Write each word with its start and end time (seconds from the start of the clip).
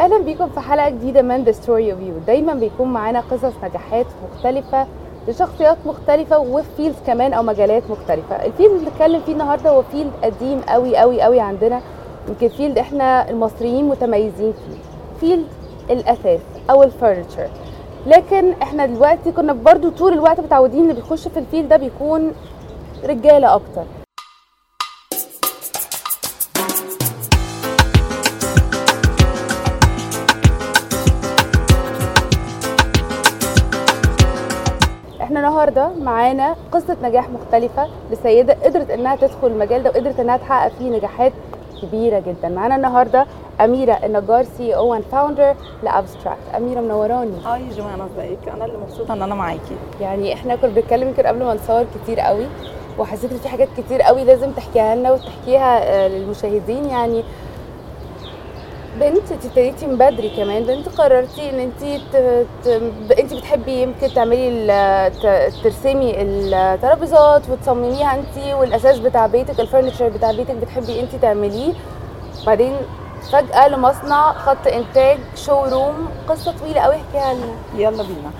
أهلا 0.00 0.18
بيكم 0.18 0.48
في 0.48 0.60
حلقة 0.60 0.88
جديدة 0.88 1.22
من 1.22 1.44
The 1.44 1.52
Story 1.52 1.92
of 1.92 2.00
You 2.00 2.14
دايما 2.26 2.54
بيكون 2.54 2.88
معانا 2.88 3.20
قصص 3.20 3.52
نجاحات 3.64 4.06
مختلفة 4.24 4.86
لشخصيات 5.28 5.76
مختلفة 5.86 6.38
وفي 6.38 6.68
fields 6.76 6.96
كمان 7.06 7.32
أو 7.32 7.42
مجالات 7.42 7.82
مختلفة. 7.90 8.36
ال 8.36 8.42
field 8.42 8.70
اللي 8.70 8.90
بنتكلم 8.90 9.20
فيه 9.20 9.32
النهارده 9.32 9.70
هو 9.70 9.82
field 9.82 10.12
قديم 10.22 10.60
قوي 10.60 10.96
قوي 10.96 11.20
قوي 11.22 11.40
عندنا. 11.40 11.80
يمكن 12.28 12.48
field 12.48 12.78
إحنا 12.78 13.30
المصريين 13.30 13.88
متميزين 13.88 14.52
فيه. 14.52 14.76
field 15.20 15.46
الأثاث 15.90 16.40
أو 16.70 16.84
ال 16.84 16.91
furniture 16.91 17.50
لكن 18.06 18.52
إحنا 18.62 18.86
دلوقتي 18.86 19.32
كنا 19.32 19.52
برضو 19.52 19.90
طول 19.90 20.12
الوقت 20.12 20.40
متعودين 20.40 20.82
اللي 20.82 20.94
بيخش 20.94 21.28
في 21.28 21.38
ال 21.38 21.43
field 21.43 21.68
ده 21.68 21.76
بيكون 21.76 22.32
رجالة 23.04 23.54
أكتر. 23.54 23.84
معانا 36.20 36.56
قصة 36.72 36.96
نجاح 37.02 37.28
مختلفة 37.30 37.88
لسيدة 38.10 38.56
قدرت 38.64 38.90
إنها 38.90 39.16
تدخل 39.16 39.46
المجال 39.46 39.82
ده 39.82 39.90
وقدرت 39.90 40.20
إنها 40.20 40.36
تحقق 40.36 40.72
فيه 40.78 40.90
نجاحات 40.90 41.32
كبيرة 41.82 42.18
جدا. 42.18 42.48
معانا 42.48 42.76
النهارده 42.76 43.26
أميرة 43.60 43.92
النجار 43.92 44.44
CEO 44.56 44.76
and 44.76 44.94
founder 44.94 45.04
ل 45.12 45.54
Abstract. 45.82 46.38
أميرة 46.56 46.80
منوراني. 46.80 47.32
hi 47.44 47.68
جماعة 47.68 48.08
إزيك؟ 48.16 48.48
أنا 48.54 48.64
اللي 48.64 48.78
مبسوطة 48.78 49.14
إن 49.14 49.22
أنا 49.22 49.34
معاكي. 49.34 49.76
يعني 50.00 50.34
إحنا 50.34 50.56
كنا 50.56 50.70
بنتكلم 50.70 51.08
يمكن 51.08 51.22
قبل 51.26 51.38
ما 51.38 51.54
نصور 51.54 51.84
كتير 52.02 52.20
قوي 52.20 52.46
وحسيت 52.98 53.32
إن 53.32 53.38
في 53.38 53.48
حاجات 53.48 53.68
كتير 53.76 54.02
قوي 54.02 54.24
لازم 54.24 54.50
تحكيها 54.50 54.94
لنا 54.96 55.12
وتحكيها 55.12 55.78
آه، 55.84 56.08
للمشاهدين 56.08 56.84
يعني. 56.84 57.24
بنت 59.00 59.32
ابتديتي 59.32 59.86
من 59.86 59.96
بدري 59.98 60.28
كمان 60.36 60.62
بنت 60.64 60.88
قررتي 60.88 61.50
إن 61.50 61.58
انت. 61.60 61.82
انت 63.18 63.34
بتحبي 63.34 63.82
يمكن 63.82 64.14
تعملي. 64.14 65.10
ترسمي 65.62 66.14
الترابيزات 66.22 67.42
وتصمميها 67.50 68.14
انت 68.14 68.54
والأساس 68.54 68.98
بتاع 68.98 69.26
بيتك 69.26 69.60
ال 69.60 69.65
furniture 69.65 70.08
بتاع 70.08 70.32
بيتك 70.32 70.54
بتحبي 70.54 71.00
انت 71.00 71.14
تعمليه 71.22 71.72
بعدين 72.46 72.76
فجأة 73.32 73.68
لمصنع 73.68 74.32
خط 74.32 74.66
إنتاج 74.66 75.18
showroom 75.36 76.08
قصة 76.28 76.54
طويلة 76.60 76.80
قوي 76.80 76.94
أحكيها 76.94 77.34
لنا 77.34 77.46
يلا 77.76 78.02
بينا 78.02 78.30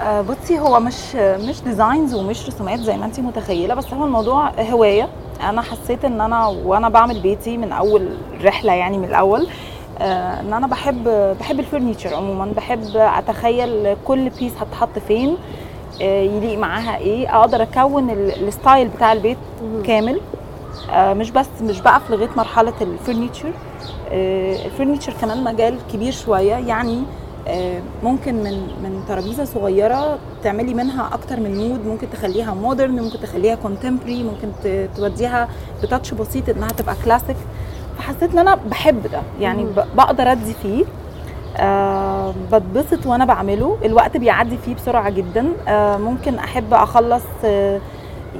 آه، 0.00 0.20
بصي 0.20 0.58
هو 0.58 0.80
مش 0.80 1.14
مش 1.16 1.60
designs 1.62 2.14
ومش 2.14 2.48
رسومات 2.48 2.78
زي 2.80 2.96
ما 2.96 3.04
انت 3.06 3.20
متخيلة 3.20 3.74
بس 3.74 3.94
هو 3.94 4.04
الموضوع 4.04 4.50
هواية 4.60 5.08
أنا 5.40 5.62
حسيت 5.62 6.04
إن 6.04 6.20
أنا 6.20 6.46
وأنا 6.46 6.88
بعمل 6.88 7.20
بيتي 7.20 7.56
من 7.56 7.72
أول 7.72 8.08
رحلة 8.44 8.72
يعني 8.72 8.98
من 8.98 9.04
الأول 9.04 9.48
إن 10.00 10.52
أنا 10.52 10.66
بحب 10.66 11.04
بحب 11.40 11.60
ال 11.64 11.69
furniture 11.69 12.12
عموما. 12.12 12.52
بحب 12.56 12.96
أتخيل 12.96 13.96
كل 14.04 14.28
piece 14.30 14.52
هتحط 14.60 14.98
فين 15.08 15.36
آه، 16.02 16.22
يليق 16.22 16.58
معاها 16.58 16.96
إيه. 16.98 17.38
أقدر 17.40 17.62
أكون 17.62 18.10
ال- 18.10 18.48
ال 18.48 18.55
style 18.55 18.88
بتاع 18.88 19.12
البيت 19.12 19.38
كامل. 19.84 20.20
آه، 20.92 21.14
مش 21.14 21.30
بس 21.30 21.46
مش 21.62 21.80
بقف 21.80 22.10
لغاية 22.10 22.30
مرحلة 22.36 22.72
آه، 24.12 24.56
ال 24.56 24.62
furniture 24.62 25.20
كمان 25.20 25.44
مجال 25.44 25.78
كبير 25.92 26.12
شوية. 26.12 26.54
يعني 26.54 27.02
آه، 27.48 27.80
ممكن 28.02 28.34
من 28.34 28.52
من 28.82 29.04
ترابيزة 29.08 29.44
صغيرة 29.44 30.18
تعملي 30.42 30.74
منها 30.74 31.10
أكتر 31.14 31.40
من 31.40 31.68
mode. 31.68 31.86
ممكن 31.86 32.10
تخليها 32.10 32.54
modern 32.54 33.00
ممكن 33.02 33.20
تخليها 33.20 33.54
contemporary 33.54 34.22
ممكن 34.22 34.48
توديها 34.96 35.48
ب 35.82 35.87
touch 35.87 36.14
بسيط 36.14 36.48
إنها 36.48 36.68
تبقى 36.68 36.94
كلاسيك 37.04 37.36
فحسيت 38.04 38.32
إن 38.32 38.38
أنا 38.38 38.58
بحب 38.70 39.02
ده. 39.12 39.20
يعني 39.40 39.66
بقدر 39.96 40.32
أدي 40.32 40.54
فيه. 40.62 40.84
آه 41.56 42.34
بتبسط 42.52 43.06
وأنا 43.06 43.24
بعمله. 43.24 43.76
الوقت 43.84 44.16
بيعدي 44.16 44.56
فيه 44.64 44.74
بسرعة 44.74 45.10
جدا. 45.10 45.46
آه 45.68 45.96
ممكن 45.96 46.34
أحب 46.38 46.74
أخلص 46.74 47.22
آه 47.44 47.80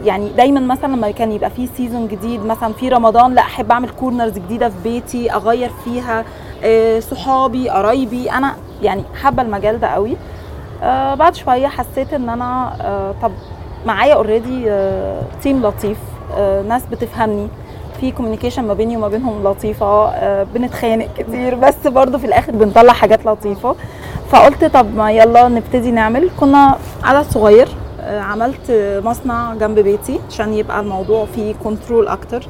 يعني 0.05 0.29
دايما 0.29 0.61
مثلا 0.61 0.93
لما 0.97 1.11
كان 1.11 1.33
يبقى 1.33 1.50
فيه 1.50 1.69
season 1.77 2.09
جديد 2.09 2.44
مثلا 2.47 2.72
في 2.72 2.88
رمضان 2.88 3.34
لا 3.34 3.43
أحب 3.43 3.71
أعمل 3.72 3.88
corners 3.91 4.32
جديدة 4.33 4.69
في 4.69 4.75
بيتي 4.84 5.33
أغير 5.33 5.71
فيها 5.84 6.25
آه 6.65 7.00
صحابي 7.00 7.69
قرايبي. 7.69 8.31
أنا 8.31 8.55
يعني 8.83 9.03
حابة 9.22 9.43
المجال 9.43 9.81
ده 9.81 9.87
قوي. 9.88 10.17
آه 10.83 11.15
بعد 11.15 11.34
شوية 11.34 11.67
حسيت 11.67 12.15
إن 12.15 12.28
أنا 12.28 12.77
آه 12.81 13.15
طب 13.22 13.33
معايا 13.87 14.15
already 14.15 14.71
team 15.43 15.62
لطيف. 15.62 15.99
ناس 16.69 16.83
بتفهمني. 16.87 17.49
في 18.00 18.12
communication 18.12 18.65
ما 18.65 18.75
بيني 18.75 18.97
وما 18.97 19.09
بينهم 19.09 19.44
لطيفة 19.44 20.09
آه 20.09 20.47
بنتخانق 20.55 21.09
كتير 21.19 21.55
بس 21.55 21.87
برضو 21.87 22.19
في 22.19 22.27
الآخر 22.27 22.53
بنطلع 22.53 22.93
حاجات 22.93 23.27
لطيفة. 23.27 23.75
فقلت 24.31 24.65
طب 24.65 24.94
ما 24.94 25.12
يلا 25.12 25.49
نبتدي 25.49 25.91
نعمل. 25.91 26.31
كنا 26.41 26.78
عدد 27.05 27.31
صغير 27.31 27.69
آه، 28.00 28.21
عملت 28.21 28.71
مصنع 29.05 29.55
جنب 29.55 29.78
بيتي 29.78 30.21
عشان 30.31 30.53
يبقى 30.55 30.81
الموضوع 30.81 31.27
فيه 31.27 31.55
control 31.65 32.09
أكتر. 32.09 32.47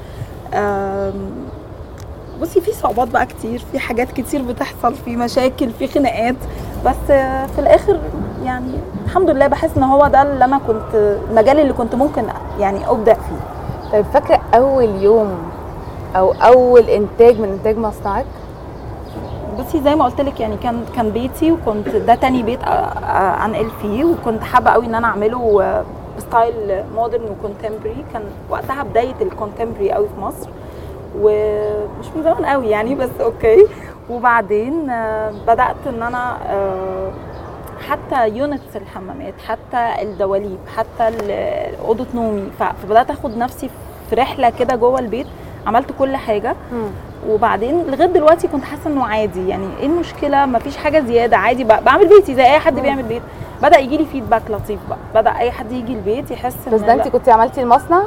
بصي 2.43 2.61
في 2.61 2.73
صعوبات 2.73 3.09
بقى 3.09 3.27
كتير 3.27 3.63
في 3.73 3.79
حاجات 3.79 4.13
كتير 4.13 4.43
بتحصل 4.43 4.95
في 4.95 5.17
مشاكل 5.17 5.71
في 5.71 5.87
خناقات. 5.87 6.37
بس 6.87 7.11
آه، 7.11 7.47
في 7.47 7.59
الآخر 7.59 7.99
يعني 8.45 8.73
الحمد 9.05 9.31
لله 9.31 9.47
بحس 9.47 9.71
إن 9.77 9.83
هو 9.83 10.07
ده 10.07 10.23
اللي 10.23 10.45
أنا 10.45 10.59
كنت 10.67 11.17
المجال 11.31 11.61
اللي 11.61 11.73
كنت 11.73 11.95
ممكن 11.95 12.25
يعني 12.61 12.91
أبدع 12.91 13.15
فيه. 13.15 13.41
طيب 13.95 14.05
فاكرة 14.05 14.41
أول 14.55 14.85
يوم 15.03 15.39
أو 16.17 16.33
أول 16.33 16.83
إنتاج 16.83 17.41
من 17.41 17.49
إنتاج 17.49 17.79
مصنعك؟ 17.79 18.25
بصي 19.59 19.81
زي 19.83 19.95
ما 19.95 20.05
قلت 20.05 20.21
لك 20.21 20.41
يعني 20.41 20.57
كان 20.57 20.85
كان 20.97 21.11
بيتي 21.11 21.53
وكنت 21.53 21.89
ده 21.89 22.15
تاني 22.15 22.43
بيت 22.43 22.61
أ- 22.63 22.65
أ- 22.65 23.45
انقل 23.45 23.71
فيه 23.83 24.05
وكنت 24.05 24.43
حابة 24.43 24.71
قوي 24.71 24.87
إن 24.87 24.95
أنا 24.95 25.07
أعمله 25.07 25.63
آه، 25.63 25.85
ب 26.17 26.28
style 26.28 26.85
modern 26.95 27.25
و 27.25 27.31
contemporary 27.31 28.05
كان 28.13 28.23
وقتها 28.51 28.83
بداية 28.83 29.15
ال 29.21 29.26
contemporary 29.26 29.93
قوي 29.93 30.07
في 30.09 30.21
مصر 30.21 30.49
ومش 31.21 32.07
من 32.17 32.23
زمان 32.23 32.45
قوي 32.45 32.67
يعني 32.69 32.95
بس 32.95 33.11
okay. 33.21 33.67
وبعدين 34.11 34.91
آه، 34.91 35.33
بدأت 35.47 35.77
إن 35.87 36.03
أنا 36.03 36.37
آه، 36.47 37.11
حتى 37.89 38.29
units 38.29 38.77
الحمامات 38.77 39.35
حتى 39.49 40.03
الدواليب 40.03 40.59
حتى 40.77 41.11
أوضة 41.85 42.07
نومي. 42.15 42.51
فبدأت 42.59 43.11
أخد 43.11 43.37
نفسي 43.37 43.69
في 43.69 43.75
رحلة 44.13 44.51
كده 44.59 44.77
جوه 44.77 44.99
البيت 44.99 45.27
عملت 45.67 45.87
كل 45.99 46.17
حاجة. 46.17 46.57
وبعدين 47.29 47.85
لغاية 47.87 48.07
دلوقتي 48.09 48.49
كنت 48.49 48.65
حاسة 48.65 48.91
إنه 48.91 49.05
عادي. 49.07 49.49
يعني 49.49 49.67
إيه 49.81 49.87
المشكلة؟ 49.87 50.47
مفيش 50.47 50.77
حاجة 50.77 51.01
زيادة 51.01 51.37
عادي 51.37 51.65
بعمل 51.65 52.09
بيتي 52.09 52.35
زي 52.35 52.43
أي 52.45 52.59
حد 52.59 52.75
مم. 52.77 52.83
بيعمل 52.83 53.03
بيت. 53.03 53.23
بدأ 53.63 53.79
يجي 53.79 53.97
لي 53.97 54.05
feedback 54.05 54.43
لطيف 54.51 54.81
بقى. 54.89 54.99
بدأ 55.15 55.31
أي 55.39 55.51
حد 55.51 55.73
يجي 55.73 55.93
البيت 55.93 56.31
يحس 56.31 56.69
بس 56.73 56.81
ده 56.81 56.93
أنت 56.93 57.09
كنت 57.09 57.29
عملتي 57.29 57.63
المصنع؟ 57.63 58.03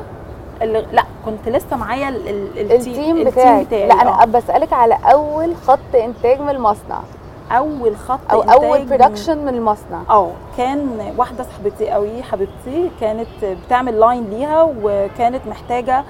لا 0.92 1.04
كنت 1.26 1.50
لسه 1.56 1.78
معايا 1.78 2.10
ال- 2.10 2.28
ال- 2.30 2.72
ال 2.72 2.82
team 2.82 3.24
بتاعك. 3.24 3.66
بتاعي 3.68 3.88
لا 3.88 3.94
أنا 4.02 4.22
آه. 4.24 4.26
بسألك 4.26 4.74
على 4.74 4.98
أول 5.12 5.56
خط 5.68 5.80
إنتاج 5.96 6.42
من 6.42 6.50
المصنع. 6.50 7.00
أول 7.52 7.96
خط 7.98 8.20
أول 8.54 8.80
من- 8.80 8.86
production 8.98 9.38
من 9.38 9.48
المصنع. 9.56 10.02
آه 10.10 10.32
كان 10.58 11.14
واحدة 11.18 11.44
صاحبتي 11.44 11.90
قوي 11.90 12.24
حبيبتي 12.24 12.90
كانت 13.02 13.28
بتعمل 13.66 14.00
line 14.00 14.24
ليها 14.30 14.68
وكانت 14.84 15.42
محتاجة 15.50 16.04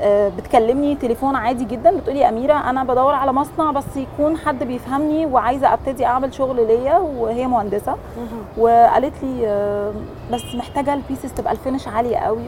آه، 0.00 0.28
بتكلمني 0.28 0.94
تليفون 0.94 1.36
عادي 1.36 1.64
جدا 1.64 1.96
بتقولي 1.96 2.20
يا 2.20 2.28
أميرة 2.28 2.54
أنا 2.70 2.84
بدور 2.84 3.14
على 3.14 3.32
مصنع 3.32 3.70
بس 3.70 3.84
يكون 3.96 4.36
حد 4.36 4.64
بيفهمني 4.64 5.26
وعايزة 5.26 5.72
أبتدي 5.74 6.06
أعمل 6.06 6.34
شغل 6.34 6.66
ليا 6.66 6.96
وهي 6.98 7.46
مهندسة. 7.46 7.94
وقالت 8.58 9.14
لي 9.22 9.46
آه، 9.48 9.92
بس 10.32 10.42
محتاجة 10.54 10.94
ال 10.94 10.99
pieces 10.99 11.32
تبقى 11.32 11.52
ال 11.52 11.57
finish 11.57 11.88
عالية 11.88 12.16
قوي 12.16 12.44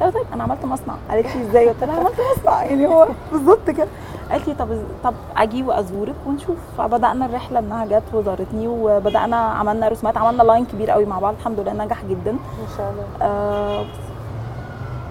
قلت 0.00 0.14
لها 0.14 0.22
طيب 0.22 0.32
أنا 0.32 0.42
عملت 0.42 0.64
مصنع. 0.64 0.94
قالت 1.10 1.36
لي 1.36 1.48
إزاي؟ 1.48 1.68
قلت 1.68 1.84
لها 1.84 2.00
عملت 2.00 2.14
مصنع. 2.36 2.64
يعني 2.64 2.86
هو 2.86 3.08
بالظبط 3.32 3.70
كده. 3.70 3.88
قالت 4.30 4.48
لي 4.48 4.54
طب 4.54 4.68
طب 5.04 5.14
أجي 5.36 5.62
وأزورك 5.62 6.14
ونشوف. 6.26 6.56
فبدأنا 6.78 7.26
الرحلة 7.26 7.58
إنها 7.58 7.86
جت 7.86 8.14
وزارتني 8.14 8.68
وبدأنا 8.68 9.36
عملنا 9.36 9.88
رسومات 9.88 10.16
عملنا 10.16 10.42
line 10.42 10.64
كبير 10.64 10.90
قوي 10.90 11.04
مع 11.04 11.18
بعض. 11.18 11.34
الحمد 11.34 11.60
لله 11.60 11.72
نجح 11.72 12.04
جدا. 12.04 12.32
ما 12.32 12.76
شاء 12.76 12.90
الله. 12.90 13.04
آه 13.22 13.84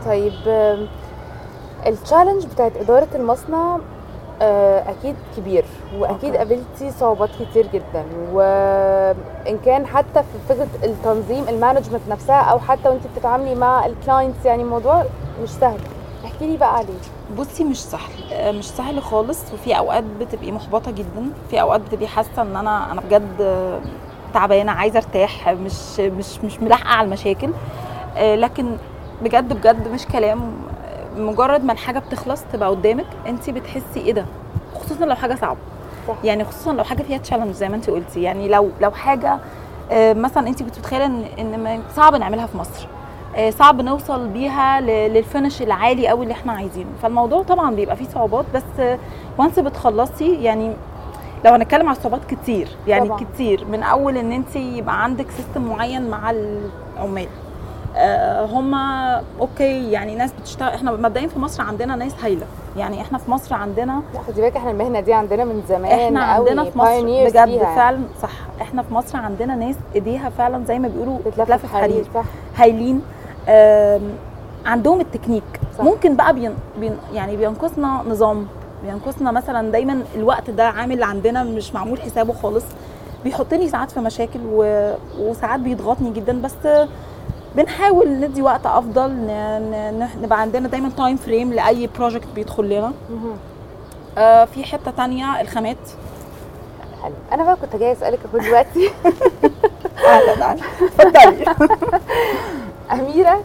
طيب 0.06 0.34
ال 1.86 1.92
challenge 1.92 2.46
بتاعت 2.46 2.78
إدارة 2.78 3.08
المصنع 3.16 3.78
آه، 4.44 4.84
أكيد 4.92 5.16
كبير. 5.38 5.66
وأكيد 5.98 6.26
okay. 6.36 6.38
قابلتي 6.38 6.92
صعوبات 7.00 7.30
كتير 7.42 7.68
جدا. 7.74 8.04
وإن 8.34 9.58
كان 9.66 9.86
حتى 9.88 10.24
في 10.24 10.54
فكرة 10.54 10.68
التنظيم 10.84 11.46
ال 11.50 11.54
management 11.54 12.02
نفسها 12.10 12.42
أو 12.42 12.60
حتى 12.60 12.90
وأنت 12.90 13.02
بتتعاملي 13.16 13.56
مع 13.56 13.86
ال 13.86 13.93
clients 13.93 14.46
يعني 14.46 14.64
الموضوع 14.64 15.04
مش 15.44 15.50
سهل. 15.50 15.80
احكي 16.26 16.48
لي 16.48 16.58
بقى 16.58 16.76
عليه. 16.76 16.94
بصي 17.38 17.64
مش 17.64 17.84
سهل. 17.84 18.34
آه، 18.34 18.52
مش 18.52 18.70
سهل 18.70 19.02
خالص. 19.02 19.54
وفي 19.54 19.78
أوقات 19.78 20.04
بتبقي 20.20 20.52
محبطة 20.52 20.92
جدا. 20.92 21.30
في 21.50 21.62
أوقات 21.62 21.82
بتبقي 21.82 22.08
حاسة 22.08 22.42
إن 22.42 22.56
أنا 22.56 22.92
أنا 22.92 23.02
بجد 23.02 23.50
تعبانة 24.34 24.72
عايزة 24.72 24.98
أرتاح 24.98 25.50
مش 25.50 26.00
مش 26.00 26.40
مش 26.44 26.60
ملاحقة 26.60 26.90
على 26.90 27.06
المشاكل. 27.06 27.50
آه، 28.18 28.36
لكن 28.36 28.78
بجد 29.22 29.54
بجد 29.54 29.88
مش 29.88 30.06
كلام 30.06 30.54
مجرد 31.18 31.64
ما 31.64 31.74
الحاجة 31.74 32.00
بتخلص 32.00 32.44
تبقى 32.54 32.70
قدامك 32.70 33.06
انت 33.28 33.50
بتحسي 33.50 34.00
إيه 34.00 34.14
ده 34.14 34.26
خصوصا 34.76 35.06
لو 35.06 35.16
حاجة 35.16 35.36
صعبة 35.36 35.60
صح. 36.08 36.16
يعني 36.24 36.44
خصوصا 36.44 36.74
لو 36.74 36.84
حاجة 36.84 37.04
فيها 37.04 37.18
تشالنج 37.18 37.52
زي 37.52 37.70
ما 37.70 37.76
انت 37.76 37.90
قلتي 37.90 38.22
يعني 38.22 38.48
لو 38.48 38.70
لو 38.82 38.92
حاجة 38.92 39.38
آه، 39.92 40.14
مثلا 40.14 40.48
انت 40.48 40.64
كنت 40.64 40.78
متخيله 40.80 41.06
ان 41.06 41.26
إن 41.40 41.82
صعب 41.96 42.16
نعملها 42.16 42.46
في 42.46 42.58
مصر 42.58 42.88
آه، 43.36 43.50
صعب 43.50 43.82
نوصل 43.82 44.28
بيها 44.28 44.82
لل 44.82 45.02
finish 45.02 45.62
العالي 45.62 46.08
قوي 46.08 46.24
اللي 46.24 46.34
إحنا 46.34 46.54
عايزينه 46.54 46.90
فالموضوع 47.02 47.44
طبعا 47.44 47.76
بيبقى 47.76 47.96
فيه 47.96 48.06
صعوبات 48.14 48.46
بس 48.56 48.98
once 49.38 49.60
بتخلصي 49.60 50.36
يعني 50.44 50.74
لو 51.46 51.54
هنتكلم 51.54 51.88
على 51.90 51.98
الصعوبات 51.98 52.22
كتير 52.26 52.68
يعني. 52.88 53.08
طبعا. 53.08 53.20
كتير 53.34 53.66
من 53.66 53.84
أول 53.84 54.18
إن 54.18 54.32
انت 54.32 54.56
يبقى 54.56 55.04
عندك 55.04 55.32
system 55.32 55.62
معين 55.70 56.10
مع 56.10 56.32
العمال 56.32 57.28
آه، 57.96 58.46
هما 58.46 59.22
okay 59.40 59.92
يعني 59.92 60.16
ناس 60.16 60.32
بتشتغل 60.42 60.70
إحنا 60.70 60.92
مبدئيا 60.92 61.28
في 61.28 61.40
مصر 61.40 61.64
عندنا 61.64 61.96
ناس 61.96 62.12
هايلة. 62.24 62.46
يعني 62.78 63.02
إحنا 63.02 63.18
في 63.18 63.32
مصر 63.32 63.56
عندنا 63.56 64.02
خدي 64.28 64.42
بالك 64.42 64.58
إحنا 64.58 64.72
المهنة 64.72 65.00
دي 65.00 65.14
عندنا 65.14 65.44
من 65.44 65.64
زمان 65.70 66.00
إحنا 66.00 66.24
عندنا 66.24 66.64
في 66.64 66.78
مصر 66.78 67.26
بجد. 67.26 67.60
فعلا 67.60 68.00
صح. 68.22 68.32
إحنا 68.62 68.82
في 68.84 68.94
مصر 68.94 69.18
عندنا 69.18 69.56
ناس 69.56 69.76
إيديها 69.96 70.30
فعلا 70.30 70.66
زي 70.66 70.80
ما 70.80 70.88
بيقولوا 70.88 71.18
بتلف 71.26 71.66
حرير 71.74 72.06
هايلين. 72.58 73.02
عندهم 74.66 75.02
التكنيك. 75.02 75.44
صح. 75.78 75.84
ممكن 75.84 76.16
بقى 76.16 76.34
بين 76.34 76.54
بين 76.80 76.98
يعني 77.14 77.38
بينقصنا 77.38 78.02
نظام. 78.08 78.48
بينقصنا 78.86 79.32
مثلا 79.32 79.72
دايما 79.72 80.04
الوقت 80.16 80.50
ده 80.50 80.68
عامل 80.68 81.04
عندنا 81.04 81.44
مش 81.44 81.74
معمول 81.74 82.02
حسابه 82.02 82.34
خالص. 82.34 82.66
بيحطني 83.24 83.70
ساعات 83.70 83.92
في 83.92 84.00
مشاكل 84.00 84.40
و... 84.54 84.92
وساعات 85.20 85.60
بيضغطني 85.60 86.10
جدا. 86.10 86.42
بس 86.42 86.88
بنحاول 87.56 88.08
ندي 88.08 88.42
وقت 88.42 88.66
أفضل. 88.66 89.12
نبقى 90.22 90.42
عندنا 90.42 90.68
دايما 90.68 90.90
time 90.98 91.18
frame 91.18 91.54
لأي 91.54 91.90
project 91.98 92.28
بيدخل 92.36 92.64
لنا. 92.70 92.92
آه 94.18 94.46
في 94.46 94.64
حتة 94.64 94.92
تانية 94.92 95.42
الخامات. 95.42 95.78
حلو. 97.04 97.14
أنا 97.32 97.44
بقى 97.44 97.56
كنت 97.56 97.76
جاية 97.76 97.92
أسألك 97.92 98.20
أهو 98.34 98.40
دلوقتي. 98.40 98.90
أهلا 100.08 100.56
اتفضلي. 100.82 101.46
أميرة 102.94 103.44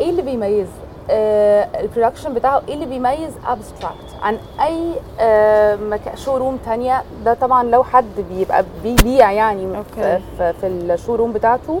إيه 0.00 0.10
اللي 0.10 0.22
بيميز؟ 0.22 0.68
آه 1.10 1.68
ال 1.80 1.85
production 1.85 2.34
بتاعه 2.34 2.62
إيه 2.68 2.74
اللي 2.74 2.86
بيميز 2.86 3.32
Abstract 3.46 4.14
عن 4.22 4.38
أي 4.60 4.92
آه 5.20 5.78
showroom 6.14 6.56
تانية؟ 6.56 7.02
ده 7.24 7.34
طبعا 7.34 7.62
لو 7.64 7.84
حد 7.84 8.20
بيبقى 8.30 8.64
بيبيع 8.82 9.32
يعني 9.32 9.72
في, 9.72 9.76
okay. 9.78 10.22
في, 10.38 10.52
في 10.60 10.66
ال 10.66 11.14
showroom 11.14 11.32
بتاعته 11.32 11.80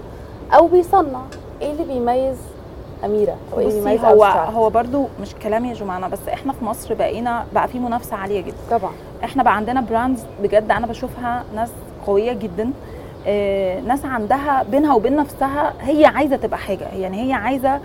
أو 0.54 0.66
بيصنع. 0.66 1.20
إيه 1.62 1.72
اللي 1.72 1.84
بيميز 1.84 2.36
أميرة؟ 3.04 3.36
أو 3.52 3.60
إيه 3.60 3.66
اللي 3.68 3.80
بيميز 3.80 4.04
هو 4.04 4.24
Abstract؟ 4.24 4.50
هو 4.50 4.70
برضو 4.70 5.06
مش 5.22 5.34
كلام 5.42 5.64
يا 5.64 5.74
جماعة 5.74 6.08
بس 6.08 6.28
إحنا 6.32 6.52
في 6.52 6.64
مصر 6.64 6.94
بقينا 6.94 7.46
بقى 7.54 7.68
في 7.68 7.78
منافسة 7.78 8.16
عالية 8.16 8.40
جدا. 8.40 8.56
طبعا. 8.70 8.92
إحنا 9.24 9.42
بقى 9.42 9.56
عندنا 9.56 9.80
brands 9.80 10.20
بجد 10.42 10.70
أنا 10.70 10.86
بشوفها 10.86 11.44
ناس 11.54 11.70
قوية 12.06 12.32
جدا. 12.32 12.70
آه، 13.26 13.80
ناس 13.80 14.04
عندها 14.04 14.62
بينها 14.62 14.94
وبين 14.94 15.16
نفسها 15.16 15.72
هي 15.80 16.06
عايزة 16.06 16.36
تبقى 16.36 16.58
حاجة 16.58 16.88
يعني 16.96 17.28
هي 17.28 17.32
عايزة 17.32 17.80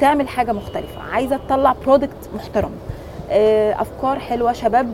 تعمل 0.00 0.28
حاجة 0.28 0.52
مختلفة 0.52 1.00
عايزة 1.12 1.36
تطلع 1.36 1.74
product 1.86 2.30
محترم. 2.36 2.70
آه، 3.30 3.72
أفكار 3.82 4.18
حلوة 4.18 4.52
شباب 4.52 4.90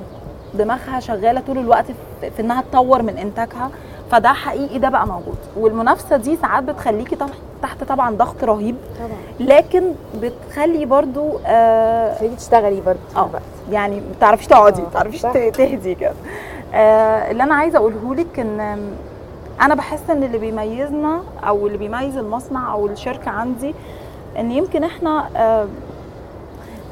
دماغها 0.55 1.00
شغالة 1.00 1.41
طول 1.41 1.59
الوقت 1.59 1.85
في, 2.21 2.31
في 2.31 2.43
إنها 2.43 2.62
تطور 2.62 3.03
من 3.03 3.19
إنتاجها. 3.19 3.71
فده 4.11 4.33
حقيقي 4.33 4.79
ده 4.79 4.89
بقى 4.89 5.07
موجود 5.07 5.39
والمنافسة 5.57 6.17
دي 6.17 6.37
ساعات 6.37 6.65
بتخليكي 6.65 7.17
تحت- 7.62 7.85
طبعا 7.85 8.17
ضغط 8.17 8.45
رهيب 8.45 8.77
طبعا 8.99 9.11
لكن 9.41 9.83
بتخلي 10.23 10.85
برضو 10.85 11.39
آه 11.47 12.15
تيجي 12.19 12.37
تشتغلي 12.37 12.81
برضه 12.81 12.99
آه. 13.17 13.31
يعني 13.71 13.97
ما 14.01 14.07
بتعرفيش 14.17 14.47
تقعدي 14.47 14.81
آه، 14.81 14.85
ما 14.85 14.89
بتعرفيش. 14.91 15.23
ت- 15.23 15.27
تهدي 15.57 15.95
كده 15.95 16.12
آه 16.75 17.31
اللي 17.31 17.43
أنا 17.43 17.55
عايزة 17.55 17.79
أقوله 17.79 18.15
لك 18.15 18.41
إن 18.41 18.61
أنا 19.62 19.75
بحس 19.75 20.11
إن 20.11 20.23
اللي 20.23 20.39
بيميزنا 20.39 21.21
أو 21.49 21.67
اللي 21.67 21.79
بيميز 21.79 22.17
المصنع 22.17 22.73
أو 22.73 22.87
الشركة 22.87 23.31
عندي 23.31 23.75
إن 24.39 24.51
يمكن 24.51 24.85
إحنا 24.85 25.29
آه 25.37 25.67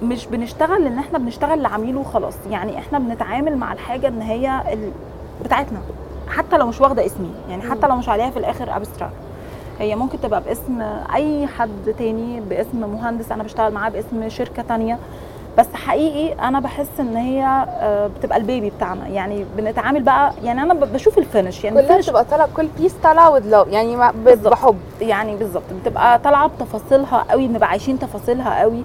مش 0.02 0.26
بنشتغل 0.26 0.86
إن 0.86 0.98
إحنا 0.98 1.18
بنشتغل 1.18 1.62
لعميل 1.62 1.96
وخلاص 1.96 2.34
يعني 2.50 2.78
إحنا 2.78 2.98
بنتعامل 2.98 3.56
مع 3.56 3.72
الحاجة 3.72 4.08
إن 4.08 4.22
هي. 4.22 4.62
بتاعتنا 5.44 5.78
حتى 6.28 6.56
لو 6.58 6.66
مش 6.66 6.80
واخدة 6.80 7.06
اسمي 7.06 7.30
يعني 7.48 7.62
حتى 7.62 7.86
لو 7.86 7.96
مش 7.96 8.08
عليها 8.08 8.30
في 8.30 8.38
الآخر 8.38 8.76
Abstract 8.76 9.12
هي 9.78 9.96
ممكن 9.96 10.20
تبقى 10.20 10.40
باسم 10.40 10.82
أي 11.14 11.46
حد 11.46 11.94
تاني 11.98 12.40
باسم 12.40 12.80
مهندس 12.80 13.32
أنا 13.32 13.42
بشتغل 13.42 13.72
معاه 13.72 13.90
باسم 13.90 14.28
شركة 14.28 14.62
تانية. 14.62 14.98
بس 15.58 15.66
حقيقي 15.74 16.32
أنا 16.48 16.60
بحس 16.60 17.00
إن 17.00 17.16
هي 17.16 17.44
آه، 17.68 18.06
بتبقى 18.06 18.38
ال 18.38 18.45
baby 18.45 18.70
بتاعنا. 18.70 19.08
يعني 19.08 19.44
بنتعامل 19.56 20.02
بقى 20.02 20.32
يعني 20.44 20.62
أنا 20.62 20.74
بشوف 20.74 21.18
ال 21.18 21.25
finish 21.25 21.64
يعني 21.64 21.82
كلها 21.82 21.98
بتبقى 21.98 22.24
طالعة 22.24 22.48
كل 22.56 22.68
piece 22.78 22.92
طالعة 23.02 23.40
love 23.40 23.68
يعني. 23.68 23.96
بحب. 24.50 24.76
يعني 25.00 25.36
بالظبط. 25.36 25.62
بتبقى 25.82 26.18
طالعة 26.18 26.46
بتفاصيلها 26.48 27.24
قوي 27.30 27.46
بنبقى 27.48 27.68
عايشين 27.68 27.98
تفاصيلها 27.98 28.60
قوي 28.60 28.82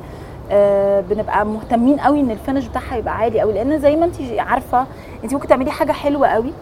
آه 0.51 1.01
بنبقى 1.01 1.45
مهتمين 1.45 1.99
قوي 1.99 2.19
إن 2.19 2.31
ال 2.31 2.36
finish 2.36 2.65
بتاعها 2.67 2.95
يبقى 2.95 3.17
عالي 3.17 3.39
قوي. 3.41 3.53
لأن 3.53 3.79
زي 3.79 3.95
ما 3.95 4.05
انت 4.05 4.15
عارفة 4.39 4.85
انت 5.23 5.33
ممكن 5.33 5.47
تعملي 5.47 5.71
حاجة 5.71 5.91
حلوة 5.91 6.27
قوي 6.27 6.53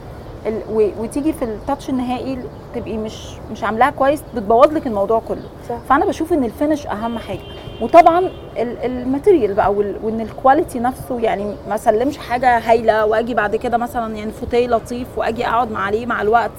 ال- 0.47 0.61
و- 0.73 0.89
وتيجي 1.03 1.33
في 1.33 1.45
ال 1.45 1.53
touch 1.53 1.89
النهائي 1.89 2.39
تبقي 2.75 2.97
مش 2.97 3.17
مش 3.51 3.63
عاملاها 3.63 3.89
كويس 3.89 4.23
بتبوظ 4.35 4.73
لك 4.73 4.87
الموضوع 4.87 5.21
كله. 5.27 5.43
صح. 5.69 5.75
فأنا 5.89 6.05
بشوف 6.05 6.33
إن 6.33 6.43
ال 6.43 6.50
finish 6.50 6.87
أهم 6.87 7.17
حاجة. 7.17 7.39
وطبعا 7.81 8.19
ال- 8.57 8.85
ال 8.85 8.93
material 8.93 9.53
بقى 9.53 9.73
وال- 9.73 9.95
وإن 10.03 10.21
ال 10.21 10.29
quality 10.29 10.79
نفسه 10.79 11.19
يعني 11.19 11.55
ما 11.69 11.75
اسلمش 11.75 12.17
حاجة 12.17 12.57
هايلة 12.57 13.05
وأجي 13.05 13.33
بعد 13.33 13.55
كده 13.55 13.77
مثلا 13.77 14.15
يعني 14.15 14.31
فوتيه 14.31 14.67
لطيف 14.67 15.07
وأجي 15.17 15.47
أقعد 15.47 15.71
مع 15.71 15.79
عليه 15.85 16.05
مع 16.05 16.21
الوقت 16.21 16.51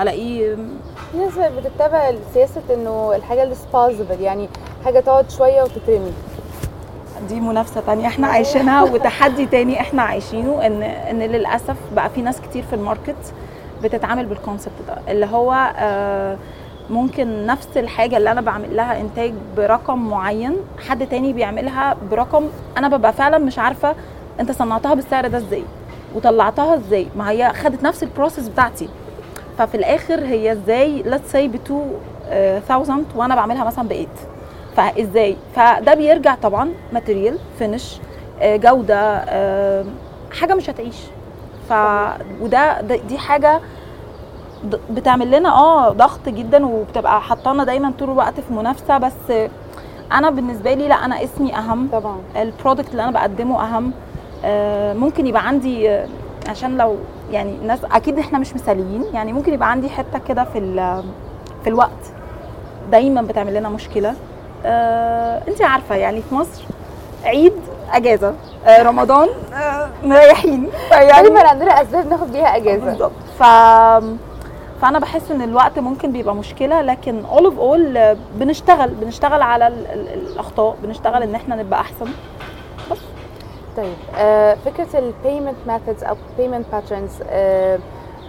ألاقيه 0.00 0.56
ناس 1.18 1.32
بتتبع 1.38 2.12
سياسة 2.34 2.62
إنه 2.74 3.12
الحاجة 3.16 3.42
ال 3.42 3.49
disposable 3.49 4.20
يعني 4.20 4.48
حاجة 4.84 5.00
تقعد 5.00 5.30
شوية 5.30 5.62
وتترمي. 5.62 6.12
دي 7.28 7.40
منافسة 7.40 7.80
تانية 7.80 8.06
إحنا 8.06 8.26
عايشينها 8.26 8.82
وتحدي 8.82 9.46
تاني 9.46 9.80
إحنا 9.80 10.02
عايشينه 10.02 10.66
ان 10.66 10.82
ان 10.82 11.18
للأسف 11.18 11.76
بقى 11.96 12.10
في 12.10 12.22
ناس 12.22 12.40
كتير 12.40 12.62
في 12.62 12.72
ال 12.72 12.81
market 12.81 13.34
بتتعامل 13.82 14.26
بال 14.26 14.36
concept 14.36 14.72
ده 14.88 15.12
اللي 15.12 15.26
هو 15.26 15.72
آه، 15.76 16.36
ممكن 16.90 17.46
نفس 17.46 17.68
الحاجة 17.76 18.16
اللي 18.16 18.30
أنا 18.32 18.40
بعمل 18.40 18.76
لها 18.76 19.00
إنتاج 19.00 19.32
برقم 19.56 20.08
معين 20.10 20.56
حد 20.88 21.06
تاني 21.06 21.32
بيعملها 21.32 21.96
برقم 22.10 22.44
أنا 22.78 22.88
ببقى 22.96 23.12
فعلا 23.12 23.38
مش 23.38 23.58
عارفة 23.58 23.94
أنت 24.40 24.52
صنعتها 24.52 24.94
بالسعر 24.94 25.26
ده 25.28 25.38
إزاي 25.38 25.62
وطلعتها 26.14 26.74
إزاي 26.74 27.06
ما 27.16 27.30
هي 27.30 27.52
خدت 27.52 27.82
نفس 27.82 28.02
ال 28.02 28.08
process 28.08 28.48
بتاعتي. 28.48 28.88
ففي 29.58 29.74
الآخر 29.74 30.20
هي 30.24 30.52
إزاي 30.52 31.04
let's 31.04 31.32
say 31.34 31.36
ب 31.38 31.56
2000 32.30 33.04
وأنا 33.16 33.34
بعملها 33.34 33.64
مثلا 33.64 33.88
ب 33.88 33.92
8 33.92 34.06
فإزاي؟ 34.76 35.36
فده 35.56 35.94
بيرجع 35.94 36.34
طبعا 36.34 36.72
material 36.92 37.38
finish 37.58 37.98
جودة 38.42 38.96
آه، 39.28 39.84
حاجة 40.40 40.54
مش 40.54 40.70
هتعيش. 40.70 40.96
ف 41.68 41.72
وده 42.40 42.80
ده- 42.80 42.96
دي 43.08 43.18
حاجة 43.18 43.60
بتعمل 44.90 45.30
لنا 45.30 45.48
آه 45.48 45.88
ضغط 45.90 46.28
جدا 46.28 46.66
وبتبقى 46.66 47.20
حطانا 47.20 47.64
دايما 47.64 47.92
طول 47.98 48.10
الوقت 48.10 48.40
في 48.40 48.52
منافسة. 48.52 48.98
بس 48.98 49.32
أنا 50.12 50.30
بالنسبة 50.30 50.74
لي 50.74 50.88
لا 50.88 50.94
أنا 50.94 51.24
اسمي 51.24 51.54
أهم. 51.56 51.88
طبعا. 51.92 52.16
ال 52.36 52.43
product 52.43 52.90
اللي 52.90 53.02
أنا 53.02 53.10
بقدمه 53.10 53.62
أهم. 53.64 53.92
آه، 54.44 54.92
ممكن 54.94 55.26
يبقى 55.26 55.48
عندي 55.48 55.90
آه، 55.90 56.06
عشان 56.48 56.76
لو 56.78 56.96
يعني 57.30 57.54
الناس 57.62 57.78
أكيد 57.84 58.18
إحنا 58.18 58.38
مش 58.38 58.54
مثاليين. 58.54 59.04
يعني 59.14 59.32
ممكن 59.32 59.54
يبقى 59.54 59.70
عندي 59.70 59.88
حتة 59.88 60.18
كده 60.18 60.44
في 60.44 60.60
في 61.64 61.68
الوقت. 61.70 62.12
دايما 62.90 63.22
بتعمل 63.22 63.54
لنا 63.54 63.68
مشكلة. 63.68 64.14
آه، 64.66 65.42
انت 65.48 65.62
عارفة 65.62 65.94
يعني 65.94 66.22
في 66.22 66.34
مصر 66.34 66.62
عيد 67.24 67.52
أجازة. 67.92 68.34
آه، 68.66 68.82
رمضان 68.82 69.28
آه، 69.54 69.88
مريحين 70.04 70.68
فيعني 70.88 71.22
دايما 71.28 71.48
عندنا 71.48 71.82
أسباب 71.82 72.06
ناخد 72.06 72.32
بيها 72.32 72.56
أجازة. 72.56 72.84
بالظبط 72.84 73.12
ف 73.38 73.42
فأنا 74.82 74.98
بحس 74.98 75.30
إن 75.30 75.42
الوقت 75.42 75.78
ممكن 75.78 76.12
بيبقى 76.12 76.34
مشكلة 76.34 76.80
لكن 76.82 77.24
all 77.24 77.44
of 77.44 77.58
all 77.58 78.16
بنشتغل 78.34 78.88
بنشتغل 78.88 79.42
على 79.42 79.66
ال- 79.66 79.86
ال- 79.92 80.08
الأخطاء 80.32 80.76
بنشتغل 80.82 81.22
إن 81.22 81.34
إحنا 81.34 81.56
نبقى 81.56 81.80
أحسن. 81.80 82.06
طيب 83.76 83.94
آه 84.16 84.56
فكرة 84.64 84.98
ال 84.98 85.05
payment 85.05 85.56
methods 85.66 86.04
أو 86.04 86.16
payment 86.38 86.66
partners 86.72 87.10
آه 87.30 87.78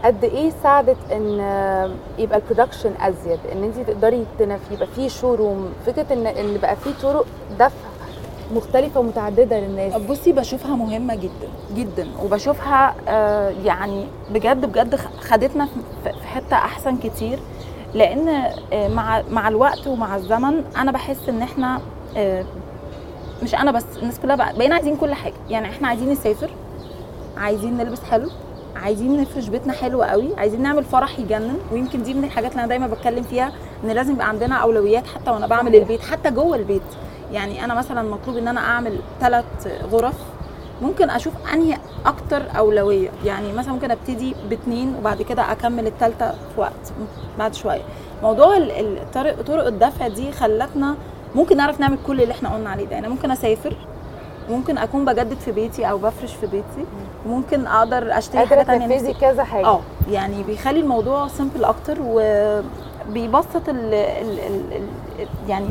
قد 0.06 0.24
إيه 0.24 0.52
ساعدت 0.64 0.98
إن 1.12 1.40
آه، 1.40 1.92
يبقى 2.18 2.38
ال 2.40 2.45
production 2.45 2.92
أزيد 3.02 3.40
إن 3.52 3.64
انت 3.64 3.80
تقدري 3.90 4.26
تنف 4.40 4.60
يبقى 4.72 4.88
في 4.88 5.10
showroom 5.10 5.70
فكرة 5.86 6.14
إن 6.14 6.28
إن 6.28 6.58
بقى 6.62 6.76
في 6.76 6.94
طرق 7.02 7.26
دفع 7.60 7.90
مختلفة 8.56 9.00
ومتعددة 9.00 9.60
للناس. 9.60 9.94
بصي 10.02 10.32
بشوفها 10.32 10.76
مهمة 10.76 11.16
جدا 11.16 11.50
جدا 11.76 12.08
وبشوفها 12.24 12.96
آه، 13.08 13.50
يعني 13.66 14.06
بجد 14.32 14.66
بجد 14.66 14.96
خدتنا 15.22 15.68
في 16.04 16.28
حتة 16.28 16.56
أحسن 16.56 16.98
كتير. 16.98 17.40
لأن 17.94 18.30
آه، 18.74 18.88
مع 18.88 19.22
مع 19.32 19.48
الوقت 19.48 19.88
ومع 19.88 20.16
الزمن 20.16 20.64
أنا 20.78 20.92
بحس 20.92 21.30
إن 21.30 21.42
إحنا 21.42 21.82
آه، 22.18 22.46
مش 23.44 23.56
أنا 23.56 23.72
بس 23.72 23.84
الناس 24.02 24.20
كلها 24.20 24.36
بقينا 24.36 24.76
عايزين 24.76 24.96
كل 24.96 25.14
حاجة. 25.14 25.34
يعني 25.50 25.70
إحنا 25.70 25.88
عايزين 25.88 26.10
نسافر 26.10 26.50
عايزين 27.38 27.78
نلبس 27.78 28.04
حلو. 28.04 28.30
عايزين 28.84 29.22
نفرش 29.22 29.48
بيتنا 29.48 29.74
حلو 29.74 30.04
قوي 30.04 30.36
عايزين 30.38 30.62
نعمل 30.62 30.84
فرح 30.84 31.20
يجنن 31.20 31.58
ويمكن 31.72 32.04
دي 32.04 32.14
من 32.14 32.24
الحاجات 32.24 32.52
اللي 32.52 32.60
أنا 32.60 32.70
دايما 32.70 32.88
بتكلم 32.88 33.24
فيها 33.24 33.52
إن 33.84 33.90
لازم 33.90 34.14
يبقى 34.14 34.30
عندنا 34.30 34.56
أولويات 34.56 35.08
حتى 35.08 35.32
وأنا 35.32 35.48
بعمل. 35.48 35.76
البيت 35.76 36.02
حتى 36.02 36.32
جوه 36.32 36.56
البيت. 36.56 36.82
يعني 37.32 37.64
أنا 37.66 37.74
مثلا 37.74 38.02
مطلوب 38.10 38.38
إن 38.38 38.48
أنا 38.48 38.60
أعمل 38.60 39.00
ثلاث 39.20 39.46
غرف 39.92 40.16
ممكن 40.82 41.10
أشوف 41.10 41.34
أنهي 41.54 41.78
أكتر 42.06 42.44
أولوية. 42.58 43.10
يعني 43.26 43.54
مثلا 43.54 43.74
ممكن 43.74 43.92
أبتدي 43.92 44.36
باتنين 44.50 44.96
وبعد 45.00 45.22
كده 45.22 45.52
أكمل 45.52 45.88
الثالثه 45.88 46.32
في 46.32 46.62
وقت 46.62 46.94
بعد 47.40 47.56
شوية. 47.56 47.82
موضوع 48.24 48.58
طرق 49.14 49.42
طرق 49.42 49.66
الدفع 49.66 50.08
دي 50.08 50.32
خلتنا 50.32 50.96
ممكن 51.36 51.58
نعرف 51.58 51.80
نعمل 51.80 51.98
كل 52.08 52.22
اللي 52.22 52.34
إحنا 52.34 52.54
قلنا 52.54 52.70
عليه 52.70 52.86
ده. 52.86 52.98
أنا 52.98 53.10
ممكن 53.10 53.32
أسافر 53.32 53.76
ممكن 54.50 54.78
أكون 54.78 55.06
بجدد 55.06 55.38
في 55.40 55.52
بيتي 55.52 55.86
أو 55.90 55.98
بفرش 55.98 56.34
في 56.36 56.46
بيتي. 56.48 56.86
وممكن 57.26 57.68
أقدر 57.68 58.18
أشتري 58.18 58.46
حاجة 58.46 58.64
تانية. 58.64 58.88
تنفذي 58.88 59.14
كذا 59.14 59.44
حاجة. 59.44 59.66
آه 59.66 59.80
يعني 60.12 60.44
بيخلي 60.44 60.80
الموضوع 60.80 61.28
simple 61.28 61.64
أكتر 61.64 61.98
وبيبسط 62.02 63.70
ال 63.70 63.94
ال 63.94 64.40
ال 64.74 65.28
يعني 65.48 65.70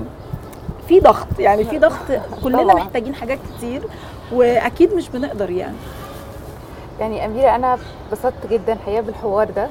في 0.88 1.00
ضغط. 1.00 1.26
يعني 1.38 1.64
في 1.64 1.78
ضغط. 1.78 2.06
كلنا. 2.44 2.74
محتاجين 2.74 3.14
حاجات 3.14 3.38
كتير 3.56 3.82
وأكيد 4.32 4.94
مش 4.94 5.08
بنقدر 5.08 5.50
يعني. 5.50 5.76
يعني 7.00 7.24
أميرة 7.24 7.54
أنا 7.56 7.78
اتبسطت 8.08 8.46
جدا 8.50 8.72
الحقيقة 8.72 9.00
بالحوار 9.00 9.50
ده. 9.50 9.68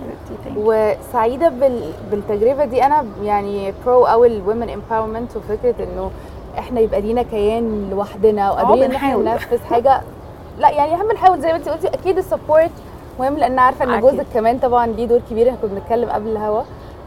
وسعيدة 0.56 1.50
بال... 1.50 1.94
بالتجربة 2.12 2.66
دي. 2.66 2.84
أنا 2.84 3.06
يعني 3.24 3.74
pro 3.86 4.06
أو 4.06 4.26
ال 4.26 4.33
women 4.33 4.70
empowerment 4.70 5.36
وفكرة 5.38 5.76
إنه 5.84 6.12
إحنا 6.60 6.80
يبقى 6.80 7.02
لينا 7.02 7.24
كيان 7.24 7.90
لوحدنا 7.92 8.52
وقادرين 8.52 8.84
إن 8.84 8.92
إحنا. 8.96 9.16
ننفذ 9.18 9.64
حاجة 9.66 10.02
لا 10.60 10.70
يعني 10.70 10.94
اهم 10.94 11.12
نحاول 11.12 11.42
زي 11.42 11.48
ما 11.50 11.56
انت 11.56 11.70
قلتي 11.70 11.88
أكيد 11.88 12.18
ال 12.18 12.24
support 12.24 12.72
مهم 13.20 13.38
لأن 13.38 13.60
عارفة 13.60 13.86
إن. 13.96 14.02
جوزك 14.02 14.26
كمان 14.34 14.60
طبعا 14.60 14.88
ليه 14.88 15.06
دور 15.06 15.22
كبير 15.30 15.48
إحنا 15.50 15.60
كنا 15.62 15.70
بنتكلم 15.80 16.10
قبل 16.10 16.30
الهوا 16.30 16.62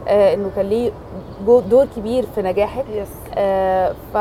آه 0.07 0.33
إنه 0.33 0.51
كان 0.55 0.65
ليه 0.65 0.91
دور 1.45 1.85
كبير 1.95 2.25
في 2.35 2.41
نجاحك 2.41 2.85
yes 2.93 3.07
آه 3.35 3.93
ف 4.13 4.17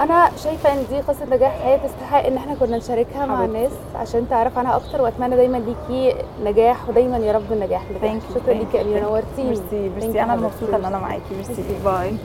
أنا 0.00 0.30
شايفة 0.44 0.72
إن 0.72 0.84
دي 0.90 1.00
قصة 1.00 1.26
نجاح 1.30 1.60
هي 1.64 1.78
تستحق 1.78 2.26
إن 2.26 2.36
إحنا 2.36 2.54
كنا 2.54 2.76
نشاركها 2.76 3.26
مع. 3.26 3.44
الناس 3.44 3.70
عشان 3.94 4.28
تعرف 4.30 4.58
عنها 4.58 4.76
أكتر 4.76 5.02
وأتمنى 5.02 5.36
دايما 5.36 5.56
ليكي 5.56 6.14
نجاح 6.44 6.88
ودايما 6.88 7.16
يا 7.18 7.32
رب 7.32 7.52
النجاح 7.52 7.82
لك 8.02 8.20
شكرا 8.34 8.54
ليكي 8.54 8.76
يا. 8.78 9.00
نورتيني 9.00 9.48
ميرسي 9.48 9.90
ميرسي 10.00 10.22
أنا. 10.22 10.36
مبسوطة 10.36 10.76
إن 10.76 10.84
أنا 10.84 10.98
معاكي 10.98 11.34
ميرسي 11.36 11.64
باي. 11.84 12.16